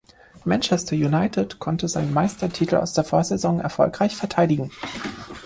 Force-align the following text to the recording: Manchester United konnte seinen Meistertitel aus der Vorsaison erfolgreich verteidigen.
Manchester 0.45 0.95
United 0.95 1.59
konnte 1.59 1.87
seinen 1.87 2.11
Meistertitel 2.11 2.77
aus 2.77 2.93
der 2.93 3.03
Vorsaison 3.03 3.59
erfolgreich 3.59 4.15
verteidigen. 4.15 4.71